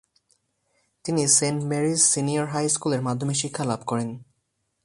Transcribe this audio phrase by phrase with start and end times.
[1.05, 4.09] তিনি Saint Mary's senior high স্কুলে মাধ্যমিক শিক্ষা লাভ করেন।